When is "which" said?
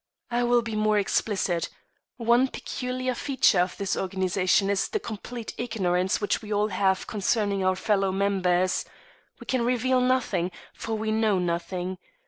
6.19-6.41